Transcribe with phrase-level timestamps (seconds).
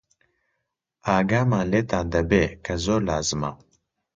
[1.07, 3.51] ئاگامان لێتان دەبێ، کە زۆر لازمە